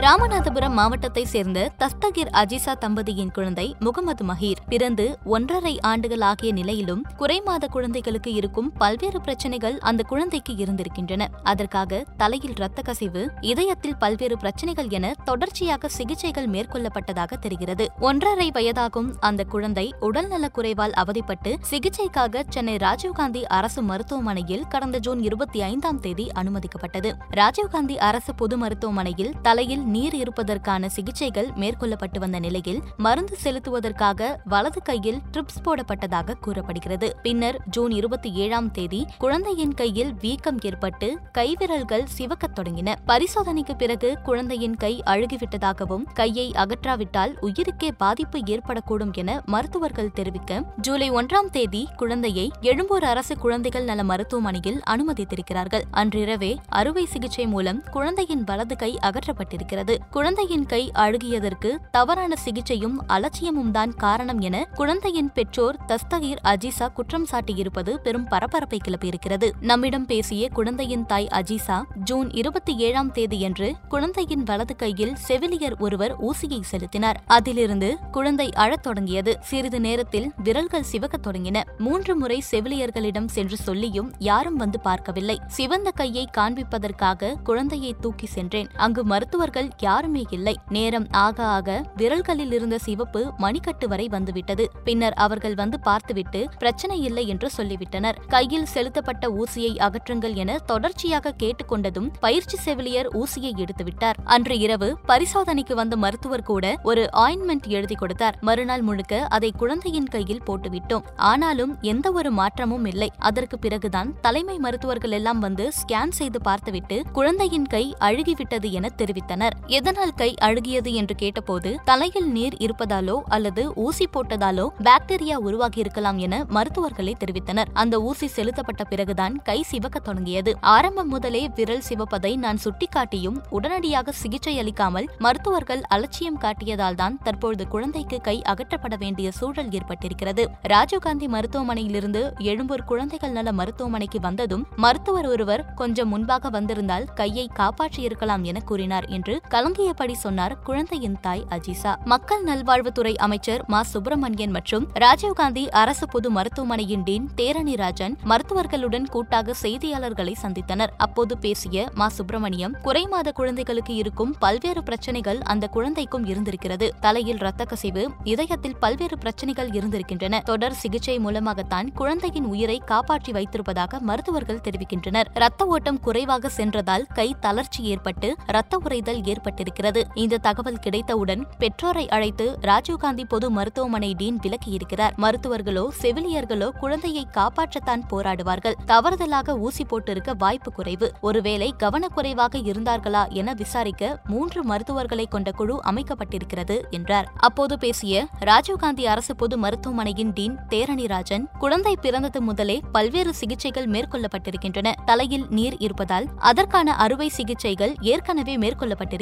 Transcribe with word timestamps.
ராமநாதபுரம் 0.00 0.72
மாவட்டத்தை 0.72 1.24
சேர்ந்த 1.24 1.70
தஸ்தகிர் 1.78 2.30
அஜிசா 2.32 2.74
தம்பதியின் 2.80 3.30
குழந்தை 3.30 3.76
முகமது 3.78 4.24
மஹீர். 4.24 4.60
பிறந்து 4.68 5.18
ஒன்றரை 5.24 5.80
ஆண்டுகள் 5.80 6.20
ஆகிய 6.20 6.52
நிலையிலும் 6.52 7.04
குறைமாத 7.18 7.66
குழந்தைகளுக்கு 7.66 8.32
இருக்கும் 8.32 8.72
பல்வேறு 8.72 9.20
பிரச்சனைகள் 9.20 9.78
அந்த 9.78 10.02
குழந்தைக்கு 10.02 10.54
இருந்திருக்கின்றன. 10.56 11.28
அதற்காக 11.42 12.04
தலையில் 12.16 12.50
இரத்த 12.50 12.82
கசிவு 12.82 13.30
இதயத்தில் 13.40 13.96
பல்வேறு 13.96 14.38
பிரச்சனைகள் 14.38 14.88
என 14.88 15.12
தொடர்ச்சியாக 15.24 15.88
சிகிச்சைகள் 15.88 16.46
மேற்கொள்ளப்பட்டதாக 16.46 17.38
தெரிகிறது. 17.40 17.88
ஒன்றரை 18.00 18.50
வயதாகும் 18.54 19.12
அந்த 19.20 19.44
குழந்தை 19.44 19.94
உடல்நலக் 20.00 20.54
குறைவால் 20.58 20.92
அவதிப்பட்டு 20.92 21.54
சிகிச்சைக்காக 21.70 22.42
சென்னை 22.48 22.76
ராஜீவ்காந்தி 22.76 23.42
அரசு 23.42 23.82
மருத்துவமனையில் 23.82 24.64
கடந்த 24.68 24.98
ஜூன் 24.98 25.22
இருபத்தி 25.22 25.62
ஐந்தாம் 25.62 26.00
தேதி 26.00 26.28
அனுமதிக்கப்பட்டது. 26.34 27.12
ராஜீவ்காந்தி 27.30 27.96
அரசு 27.96 28.34
பொது 28.34 28.58
மருத்துவமனையில் 28.58 29.34
தலையில் 29.42 29.88
நீர் 29.90 30.14
இருப்பதற்கான 30.14 30.88
சிகிச்சைகள் 30.88 31.46
மேற்கொள்ளப்பட்டு 31.46 32.18
வந்த 32.18 32.38
நிலையில் 32.38 32.82
மருந்து 32.96 33.38
செலுத்துவதற்காக 33.44 34.36
வலது 34.44 34.82
கையில் 34.82 35.20
ட்ரிப்ஸ் 35.32 35.64
போடப்பட்டதாக 35.64 36.34
கூறப்படுகிறது. 36.40 37.16
பின்னர் 37.22 37.60
ஜூன் 37.70 37.90
இருபத்தி 37.90 38.32
ஏழாம் 38.32 38.70
தேதி 38.70 39.06
குழந்தையின் 39.18 39.74
கையில் 39.74 40.14
வீக்கம் 40.14 40.58
ஏற்பட்டு 40.62 41.18
கைவிரல்கள் 41.38 42.04
சிவக்கத் 42.04 42.58
தொடங்கின. 42.58 42.94
பரிசோதனைக்கு 43.06 43.76
பிறகு 43.76 44.18
குழந்தையின் 44.22 44.76
கை 44.76 45.02
அழுகிவிட்டதாகவும் 45.06 46.04
கையை 46.14 46.50
அகற்றாவிட்டால் 46.50 47.32
உயிருக்கே 47.42 47.88
பாதிப்பு 47.96 48.38
ஏற்படக்கூடும் 48.38 49.12
என 49.12 49.42
மருத்துவர்கள் 49.44 50.12
தெரிவிக்க 50.12 50.62
ஜூலை 50.76 51.10
ஒன்றாம் 51.10 51.50
தேதி 51.50 51.88
குழந்தையை 51.96 52.50
எழும்பூர் 52.60 53.04
அரசு 53.04 53.38
குழந்தைகள் 53.38 53.84
நல 53.84 54.04
மருத்துவமனையில் 54.04 54.80
அனுமதித்திருக்கிறார்கள். 54.90 55.82
அன்றிரவே 55.90 56.56
அறுவை 56.68 57.06
சிகிச்சை 57.06 57.46
மூலம் 57.46 57.82
குழந்தையின் 57.90 58.44
வலது 58.44 58.76
கை 58.76 58.98
அகற்றப்பட்டிருக்கிறது. 59.02 59.78
குழந்தையின் 60.10 60.66
கை 60.66 60.90
அழுகியதற்கு 60.94 61.76
தவறான 61.90 62.36
சிகிச்சையும் 62.36 63.08
அலட்சியமும் 63.08 63.70
தான் 63.70 63.94
காரணம் 63.94 64.40
என 64.40 64.68
குழந்தையின் 64.74 65.32
பெற்றோர் 65.32 65.76
தஸ்தகீர் 65.88 66.36
அஜிசா 66.44 66.92
குற்றம் 66.92 67.26
சாட்டியிருப்பது 67.30 67.94
பெரும் 67.96 68.24
பரபரப்பை 68.24 68.80
கிளப்பியிருக்கிறது. 68.84 69.50
நம்மிடம் 69.60 70.06
பேசிய 70.06 70.48
குழந்தையின் 70.48 71.06
தாய் 71.06 71.28
அஜிசா 71.32 71.82
ஜூன் 72.04 72.30
இருபத்தி 72.30 72.76
ஏழாம் 72.76 73.12
தேதியன்று 73.12 73.72
குழந்தையின் 73.88 74.42
வலது 74.42 74.76
கையில் 74.76 75.16
செவிலியர் 75.28 75.76
ஒருவர் 75.78 76.24
ஊசியை 76.24 76.60
செலுத்தினார். 76.60 77.22
அதிலிருந்து 77.26 77.96
குழந்தை 78.10 78.50
அழத் 78.52 78.82
தொடங்கியது. 78.82 79.38
சிறிது 79.40 79.80
நேரத்தில் 79.80 80.32
விரல்கள் 80.36 80.82
சிவக்கத் 80.82 81.26
தொடங்கின. 81.26 81.62
மூன்று 81.78 82.16
முறை 82.16 82.42
செவிலியர்களிடம் 82.50 83.26
சென்று 83.26 83.56
சொல்லியும் 83.56 84.12
யாரும் 84.18 84.56
வந்து 84.56 84.80
பார்க்கவில்லை. 84.80 85.40
சிவந்த 85.46 85.90
கையை 85.90 86.28
காண்பிப்பதற்காக 86.36 87.42
குழந்தையை 87.42 87.94
தூக்கி 88.00 88.26
சென்றேன். 88.26 88.68
அங்கு 88.76 89.04
மருத்துவர்கள் 89.04 89.69
யாருமே 89.78 90.24
இல்லை. 90.30 90.56
நேரம் 90.68 91.06
ஆக 91.10 91.44
ஆக 91.44 91.84
விரல்களில் 91.96 92.52
இருந்த 92.52 92.78
சிவப்பு 92.78 93.32
மணிக்கட்டு 93.38 93.88
வரை 93.88 94.08
வந்துவிட்டது. 94.08 94.70
பின்னர் 94.84 95.12
அவர்கள் 95.12 95.54
வந்து 95.54 95.80
பார்த்துவிட்டு 95.80 96.48
பிரச்சனை 96.58 97.02
இல்லை 97.02 97.26
என்று 97.26 97.50
சொல்லிவிட்டனர். 97.56 98.18
கையில் 98.28 98.64
செலுத்தப்பட்ட 98.64 99.30
ஊசியை 99.30 99.72
அகற்றுங்கள் 99.78 100.34
என 100.34 100.58
தொடர்ச்சியாக 100.58 101.34
கேட்டுக்கொண்டதும் 101.42 102.10
பயிற்சி 102.20 102.56
செவிலியர் 102.56 103.08
ஊசியை 103.08 103.52
எடுத்துவிட்டார். 103.56 104.14
அன்று 104.24 104.58
இரவு 104.58 104.96
பரிசோதனைக்கு 105.06 105.74
வந்த 105.74 105.96
மருத்துவர் 105.96 106.42
கூட 106.42 106.78
ஒரு 106.82 107.08
ஆயின்மெண்ட் 107.12 107.66
எழுதி 107.66 107.94
கொடுத்தார். 107.94 108.38
மறுநாள் 108.40 108.82
முழுக்க 108.82 109.26
அதை 109.28 109.52
குழந்தையின் 109.56 110.06
கையில் 110.06 110.42
போட்டுவிட்டோம். 110.42 111.02
ஆனாலும் 111.16 111.78
எந்த 111.80 112.12
ஒரு 112.12 112.30
மாற்றமும் 112.30 112.84
இல்லை. 112.84 113.10
அதற்கு 113.18 113.58
பிறகுதான் 113.58 114.14
தலைமை 114.20 114.58
மருத்துவர்கள் 114.58 115.10
எல்லாம் 115.10 115.38
வந்து 115.38 115.70
ஸ்கேன் 115.80 116.08
செய்து 116.08 116.40
பார்த்துவிட்டு 116.40 117.02
குழந்தையின் 117.12 117.66
கை 117.66 117.94
அழுகிவிட்டது 118.00 118.70
என 118.70 118.88
தெரிவித்தனர். 118.96 119.52
எதனால் 119.66 120.14
கை 120.14 120.34
அழுகியது 120.40 120.92
என்று 120.92 121.14
கேட்டபோது 121.14 121.76
தலையில் 121.84 122.28
நீர் 122.28 122.54
இருப்பதாலோ 122.54 123.20
அல்லது 123.26 123.76
ஊசி 123.76 124.08
போட்டதாலோ 124.12 124.66
பாக்டீரியா 124.82 125.36
உருவாகியிருக்கலாம் 125.44 126.16
என 126.16 126.44
மருத்துவர்களே 126.44 127.14
தெரிவித்தனர். 127.18 127.70
அந்த 127.72 128.00
ஊசி 128.00 128.26
செலுத்தப்பட்ட 128.26 128.84
பிறகுதான் 128.84 129.42
கை 129.42 129.62
சிவக்க 129.62 129.98
தொடங்கியது. 129.98 130.56
ஆரம்பம் 130.60 131.08
முதலே 131.08 131.50
விரல் 131.54 131.84
சிவப்பதை 131.88 132.36
நான் 132.36 132.58
சுட்டிக்காட்டியும் 132.64 133.38
உடனடியாக 133.50 134.12
சிகிச்சை 134.12 134.58
அளிக்காமல் 134.58 135.08
மருத்துவர்கள் 135.18 135.82
அலட்சியம் 135.88 136.38
காட்டியதால் 136.38 136.94
தான் 136.94 137.18
தற்பொழுது 137.22 137.68
குழந்தைக்கு 137.68 138.20
கை 138.20 138.42
அகற்றப்பட 138.42 138.96
வேண்டிய 138.96 139.30
சூழல் 139.30 139.68
ஏற்பட்டிருக்கிறது. 139.68 140.46
ராஜீவ்காந்தி 140.68 141.28
மருத்துவமனையிலிருந்து 141.28 142.32
எழும்பூர் 142.38 142.84
குழந்தைகள் 142.84 143.30
நல 143.30 143.52
மருத்துவமனைக்கு 143.52 144.20
வந்ததும் 144.20 144.66
மருத்துவர் 144.76 145.26
ஒருவர் 145.26 145.74
கொஞ்சம் 145.74 146.08
முன்பாக 146.08 146.50
வந்திருந்தால் 146.50 147.08
கையை 147.14 147.50
காப்பாற்றியிருக்கலாம் 147.58 148.42
என 148.42 148.60
கூறினார் 148.60 149.04
என்று 149.04 149.40
கலங்கியபடி 149.50 150.12
சொன்னார் 150.12 150.58
குழந்தையின் 150.58 151.20
தாய் 151.20 151.46
அஜிசா. 151.50 151.96
மக்கள் 152.04 152.44
நல்வாழ்வுத்துறை 152.44 153.14
அமைச்சர் 153.14 153.64
மா. 153.66 153.82
சுப்பிரமணியன் 153.82 154.50
மற்றும் 154.50 154.88
ராஜீவ்காந்தி 155.00 155.68
அரசு 155.68 156.08
பொது 156.08 156.30
மருத்துவமனையின் 156.30 157.02
டீன் 157.02 157.28
தேரணி 157.36 157.76
ராஜன் 157.76 158.18
மருத்துவர்களுடன் 158.24 159.08
கூட்டாக 159.08 159.54
செய்தியாளர்களை 159.62 160.34
சந்தித்தனர். 160.42 160.88
அப்போது 160.96 161.38
பேசிய 161.38 161.88
மா. 161.94 162.08
சுப்பிரமணியம் 162.08 162.76
குறைமாத 162.84 163.32
குழந்தைகளுக்கு 163.32 163.94
இருக்கும் 163.94 164.34
பல்வேறு 164.38 164.82
பிரச்சனைகள் 164.82 165.38
அந்த 165.38 165.66
குழந்தைக்கும் 165.66 166.26
இருந்திருக்கிறது. 166.26 166.94
தலையில் 167.00 167.36
இரத்த 167.36 167.64
கசிவு 167.64 168.08
இதயத்தில் 168.24 168.76
பல்வேறு 168.76 169.18
பிரச்சனைகள் 169.18 169.70
இருந்திருக்கின்றன. 169.70 170.40
தொடர் 170.40 170.74
சிகிச்சை 170.74 171.18
மூலமாகத்தான் 171.18 171.92
குழந்தையின் 171.92 172.44
உயிரை 172.44 172.82
காப்பாற்றி 172.84 173.32
வைத்திருப்பதாக 173.32 173.98
மருத்துவர்கள் 174.00 174.60
தெரிவிக்கின்றனர். 174.64 175.24
இரத்த 175.34 175.64
ஓட்டம் 175.64 176.00
குறைவாக 176.00 176.48
சென்றதால் 176.48 177.06
கை 177.14 177.36
தளர்ச்சி 177.40 177.84
ஏற்பட்டு 177.84 178.34
ரத்த 178.46 178.80
உறைதல் 178.84 179.28
ஏற்பட்டிருக்கிறது. 179.32 180.02
இந்த 180.14 180.38
தகவல் 180.38 180.78
கிடைத்தவுடன் 180.78 181.46
பெற்றோரை 181.58 182.08
அழைத்து 182.08 182.58
ராஜீவ்காந்தி 182.62 183.24
பொது 183.24 183.50
மருத்துவமனை 183.50 184.14
டீன் 184.14 184.38
விலக்கியிருக்கிறார். 184.42 185.14
மருத்துவர்களோ 185.16 185.88
செவிலியர்களோ 186.02 186.68
குழந்தையை 186.78 187.26
காப்பாற்றத்தான் 187.32 188.02
போராடுவார்கள். 188.10 188.74
தவறுதலாக 188.86 189.58
ஊசி 189.58 189.84
போட்டிருக்க 189.84 190.36
வாய்ப்பு 190.38 190.72
குறைவு. 190.72 191.12
ஒருவேளை 191.20 191.74
கவனக்குறைவாக 191.78 192.58
இருந்தார்களா 192.58 193.28
என 193.28 193.54
விசாரிக்க 193.54 194.20
மூன்று 194.24 194.64
மருத்துவர்களை 194.64 195.26
கொண்ட 195.26 195.52
குழு 195.52 195.80
அமைக்கப்பட்டிருக்கிறது 195.90 196.90
என்றார். 196.90 197.32
அப்போது 197.36 197.78
பேசிய 197.78 198.26
ராஜீவ்காந்தி 198.40 199.04
அரசு 199.04 199.36
பொது 199.36 199.58
மருத்துவமனையின் 199.58 200.32
டீன் 200.32 200.56
தேரணிராஜன் 200.68 201.46
குழந்தை 201.58 201.96
பிறந்தது 202.00 202.40
முதலே 202.40 202.80
பல்வேறு 202.92 203.34
சிகிச்சைகள் 203.34 203.86
மேற்கொள்ளப்பட்டிருக்கின்றன. 203.86 204.92
தலையில் 205.04 205.46
நீர் 205.50 205.76
இருப்பதால் 205.78 206.26
அதற்கான 206.36 206.96
அறுவை 206.96 207.28
சிகிச்சைகள் 207.28 207.94
ஏற்கனவே 208.00 208.56
மேற்கொள்ளப்பட்டிருக்கிறது. 208.56 209.18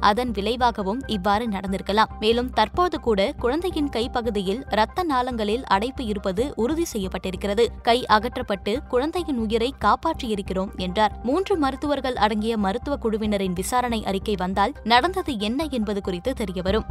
அதன் 0.00 0.30
விளைவாகவும் 0.30 1.00
இவ்வாறு 1.06 1.48
நடந்திருக்கலாம். 1.48 2.18
மேலும் 2.20 2.50
தற்போது 2.50 3.00
கூட 3.00 3.32
குழந்தையின் 3.38 3.88
கைப்பகுதியில் 3.88 4.62
இரத்த 4.70 5.02
நாளங்களில் 5.02 5.64
அடைப்பு 5.64 6.04
இருப்பது 6.04 6.52
உறுதி 6.56 6.84
செய்யப்பட்டிருக்கிறது. 6.92 7.66
கை 7.82 8.04
அகற்றப்பட்டு 8.06 8.82
குழந்தையின் 8.88 9.38
உயிரை 9.38 9.74
காப்பாற்றியிருக்கிறோம் 9.84 10.76
என்றார். 10.76 11.18
மூன்று 11.22 11.56
மருத்துவர்கள் 11.56 12.16
அடங்கிய 12.16 12.56
மருத்துவ 12.56 12.96
குழுவினரின் 12.96 13.52
விசாரணை 13.52 14.04
அறிக்கை 14.04 14.34
வந்தால் 14.38 14.74
நடந்தது 14.84 15.38
என்ன 15.38 15.66
என்பது 15.70 16.00
குறித்து 16.00 16.32
தெரியவரும். 16.32 16.84